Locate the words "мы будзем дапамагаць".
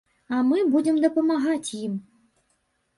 0.49-1.77